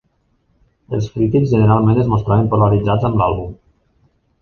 Els 0.99 1.09
crítics 1.17 1.53
generalment 1.53 2.01
es 2.07 2.11
mostraven 2.17 2.53
polaritzats 2.57 3.09
amb 3.11 3.25
l'àlbum. 3.25 3.57